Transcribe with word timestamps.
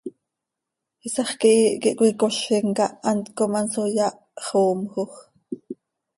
Iisax 1.05 1.29
quihiih 1.39 1.75
quih 1.81 1.95
cöicozim 1.97 2.67
cah 2.77 2.91
hant 3.05 3.25
com 3.37 3.51
hanso 3.57 3.83
yahxoomjoj. 3.97 5.13